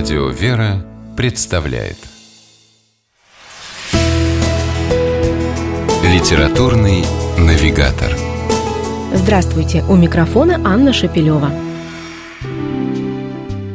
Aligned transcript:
Радио 0.00 0.28
«Вера» 0.28 0.82
представляет 1.14 1.98
Литературный 6.02 7.04
навигатор 7.36 8.10
Здравствуйте! 9.12 9.84
У 9.90 9.96
микрофона 9.96 10.58
Анна 10.64 10.94
Шапилева. 10.94 11.52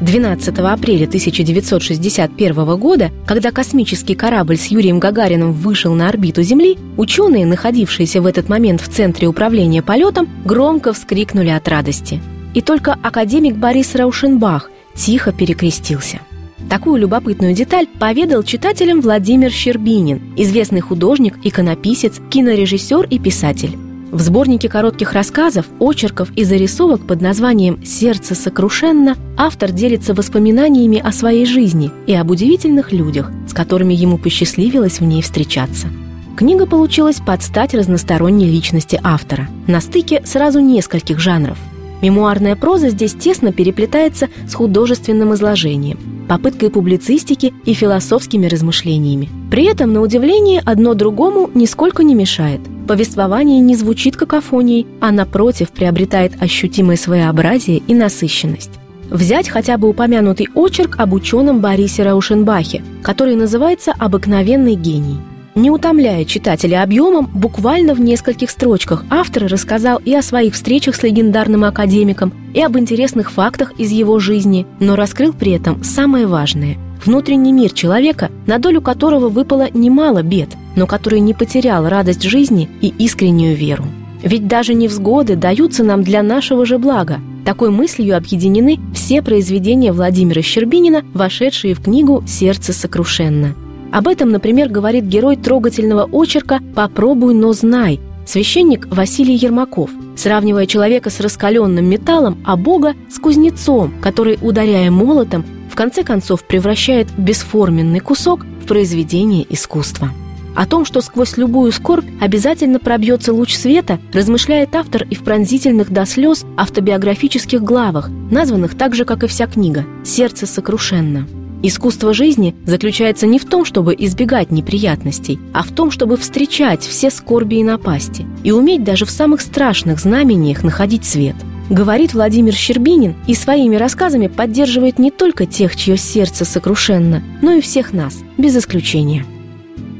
12 0.00 0.58
апреля 0.58 1.06
1961 1.06 2.76
года, 2.76 3.12
когда 3.24 3.52
космический 3.52 4.16
корабль 4.16 4.56
с 4.56 4.66
Юрием 4.66 4.98
Гагарином 4.98 5.52
вышел 5.52 5.94
на 5.94 6.08
орбиту 6.08 6.42
Земли, 6.42 6.76
ученые, 6.96 7.46
находившиеся 7.46 8.20
в 8.20 8.26
этот 8.26 8.48
момент 8.48 8.80
в 8.80 8.88
Центре 8.88 9.28
управления 9.28 9.82
полетом, 9.82 10.28
громко 10.44 10.92
вскрикнули 10.92 11.50
от 11.50 11.68
радости. 11.68 12.20
И 12.54 12.60
только 12.60 12.98
академик 13.04 13.54
Борис 13.54 13.94
Раушенбах 13.94 14.68
тихо 14.98 15.32
перекрестился. 15.32 16.20
Такую 16.68 17.00
любопытную 17.00 17.54
деталь 17.54 17.86
поведал 17.86 18.42
читателям 18.42 19.00
Владимир 19.00 19.50
Щербинин, 19.50 20.34
известный 20.36 20.80
художник, 20.80 21.36
иконописец, 21.44 22.20
кинорежиссер 22.30 23.06
и 23.08 23.18
писатель. 23.18 23.78
В 24.10 24.20
сборнике 24.20 24.68
коротких 24.68 25.12
рассказов, 25.12 25.66
очерков 25.78 26.30
и 26.34 26.44
зарисовок 26.44 27.06
под 27.06 27.20
названием 27.20 27.84
«Сердце 27.84 28.34
сокрушенно» 28.34 29.16
автор 29.36 29.70
делится 29.70 30.14
воспоминаниями 30.14 30.98
о 30.98 31.12
своей 31.12 31.46
жизни 31.46 31.90
и 32.06 32.14
об 32.14 32.30
удивительных 32.30 32.92
людях, 32.92 33.30
с 33.46 33.52
которыми 33.52 33.94
ему 33.94 34.18
посчастливилось 34.18 35.00
в 35.00 35.04
ней 35.04 35.22
встречаться. 35.22 35.88
Книга 36.36 36.66
получилась 36.66 37.20
под 37.24 37.42
стать 37.42 37.74
разносторонней 37.74 38.50
личности 38.50 38.98
автора, 39.02 39.48
на 39.66 39.80
стыке 39.80 40.22
сразу 40.24 40.60
нескольких 40.60 41.18
жанров– 41.18 41.58
Мемуарная 42.00 42.54
проза 42.56 42.90
здесь 42.90 43.14
тесно 43.14 43.52
переплетается 43.52 44.28
с 44.46 44.54
художественным 44.54 45.34
изложением, 45.34 45.98
попыткой 46.28 46.70
публицистики 46.70 47.52
и 47.64 47.74
философскими 47.74 48.46
размышлениями. 48.46 49.28
При 49.50 49.64
этом, 49.64 49.92
на 49.92 50.00
удивление, 50.00 50.62
одно 50.64 50.94
другому 50.94 51.50
нисколько 51.54 52.04
не 52.04 52.14
мешает. 52.14 52.60
Повествование 52.86 53.60
не 53.60 53.74
звучит 53.74 54.16
какофонией, 54.16 54.86
а 55.00 55.10
напротив 55.10 55.70
приобретает 55.70 56.40
ощутимое 56.40 56.96
своеобразие 56.96 57.78
и 57.78 57.94
насыщенность. 57.94 58.70
Взять 59.10 59.48
хотя 59.48 59.78
бы 59.78 59.88
упомянутый 59.88 60.48
очерк 60.54 60.96
об 60.98 61.14
ученом 61.14 61.60
Борисе 61.60 62.02
Раушенбахе, 62.02 62.82
который 63.02 63.36
называется 63.36 63.92
«Обыкновенный 63.98 64.74
гений». 64.74 65.16
Не 65.58 65.72
утомляя 65.72 66.24
читателя 66.24 66.84
объемом, 66.84 67.28
буквально 67.34 67.92
в 67.92 68.00
нескольких 68.00 68.48
строчках 68.48 69.04
автор 69.10 69.46
рассказал 69.48 70.00
и 70.04 70.14
о 70.14 70.22
своих 70.22 70.54
встречах 70.54 70.94
с 70.94 71.02
легендарным 71.02 71.64
академиком, 71.64 72.32
и 72.54 72.62
об 72.62 72.78
интересных 72.78 73.32
фактах 73.32 73.72
из 73.76 73.90
его 73.90 74.20
жизни, 74.20 74.68
но 74.78 74.94
раскрыл 74.94 75.32
при 75.32 75.50
этом 75.50 75.82
самое 75.82 76.28
важное– 76.28 76.78
внутренний 77.04 77.52
мир 77.52 77.72
человека, 77.72 78.30
на 78.46 78.58
долю 78.60 78.80
которого 78.80 79.28
выпало 79.28 79.66
немало 79.74 80.22
бед, 80.22 80.50
но 80.76 80.86
который 80.86 81.18
не 81.18 81.34
потерял 81.34 81.88
радость 81.88 82.22
жизни 82.22 82.68
и 82.80 82.94
искреннюю 82.96 83.56
веру. 83.56 83.84
Ведь 84.22 84.46
даже 84.46 84.74
невзгоды 84.74 85.34
даются 85.34 85.82
нам 85.82 86.04
для 86.04 86.22
нашего 86.22 86.66
же 86.66 86.78
блага. 86.78 87.18
Такой 87.44 87.70
мыслью 87.70 88.16
объединены 88.16 88.78
все 88.94 89.22
произведения 89.22 89.90
Владимира 89.90 90.40
Щербинина, 90.40 91.02
вошедшие 91.14 91.74
в 91.74 91.82
книгу 91.82 92.22
«Сердце 92.28 92.72
сокрушенно». 92.72 93.56
Об 93.90 94.06
этом, 94.06 94.30
например, 94.30 94.68
говорит 94.68 95.04
герой 95.04 95.36
трогательного 95.36 96.08
очерка 96.12 96.60
«Попробуй, 96.74 97.34
но 97.34 97.52
знай», 97.52 98.00
священник 98.26 98.86
Василий 98.88 99.34
Ермаков, 99.34 99.90
сравнивая 100.16 100.66
человека 100.66 101.08
с 101.08 101.20
раскаленным 101.20 101.84
металлом, 101.84 102.38
а 102.44 102.56
Бога 102.56 102.94
с 103.10 103.18
кузнецом, 103.18 103.94
который, 104.02 104.38
ударяя 104.42 104.90
молотом, 104.90 105.44
в 105.70 105.74
конце 105.74 106.02
концов 106.02 106.44
превращает 106.44 107.08
бесформенный 107.16 108.00
кусок 108.00 108.44
в 108.62 108.66
произведение 108.66 109.46
искусства. 109.48 110.10
О 110.54 110.66
том, 110.66 110.84
что 110.84 111.00
сквозь 111.00 111.36
любую 111.36 111.70
скорбь 111.72 112.06
обязательно 112.20 112.80
пробьется 112.80 113.32
луч 113.32 113.54
света, 113.54 114.00
размышляет 114.12 114.74
автор 114.74 115.04
и 115.04 115.14
в 115.14 115.22
пронзительных 115.22 115.90
до 115.90 116.04
слез 116.04 116.44
автобиографических 116.56 117.62
главах, 117.62 118.10
названных 118.30 118.76
так 118.76 118.94
же, 118.94 119.04
как 119.04 119.22
и 119.22 119.28
вся 119.28 119.46
книга 119.46 119.84
«Сердце 120.04 120.46
сокрушенно». 120.46 121.28
Искусство 121.60 122.14
жизни 122.14 122.54
заключается 122.64 123.26
не 123.26 123.40
в 123.40 123.44
том, 123.44 123.64
чтобы 123.64 123.94
избегать 123.98 124.52
неприятностей, 124.52 125.40
а 125.52 125.64
в 125.64 125.72
том, 125.72 125.90
чтобы 125.90 126.16
встречать 126.16 126.82
все 126.82 127.10
скорби 127.10 127.56
и 127.56 127.64
напасти 127.64 128.26
и 128.44 128.52
уметь 128.52 128.84
даже 128.84 129.04
в 129.04 129.10
самых 129.10 129.40
страшных 129.40 129.98
знамениях 129.98 130.62
находить 130.62 131.04
свет. 131.04 131.34
Говорит 131.68 132.14
Владимир 132.14 132.54
Щербинин 132.54 133.16
и 133.26 133.34
своими 133.34 133.74
рассказами 133.74 134.28
поддерживает 134.28 135.00
не 135.00 135.10
только 135.10 135.46
тех, 135.46 135.74
чье 135.74 135.96
сердце 135.96 136.44
сокрушенно, 136.44 137.22
но 137.42 137.52
и 137.52 137.60
всех 137.60 137.92
нас, 137.92 138.20
без 138.38 138.56
исключения. 138.56 139.26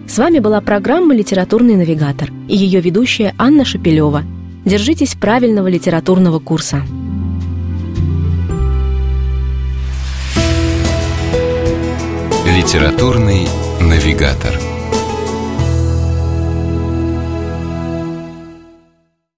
С 0.07 0.17
вами 0.17 0.39
была 0.39 0.61
программа 0.61 1.15
«Литературный 1.15 1.75
навигатор» 1.75 2.31
и 2.49 2.57
ее 2.57 2.81
ведущая 2.81 3.35
Анна 3.37 3.65
Шапилева. 3.65 4.23
Держитесь 4.65 5.15
правильного 5.15 5.67
литературного 5.67 6.39
курса. 6.39 6.83
Литературный 12.69 13.49
навигатор. 13.81 14.78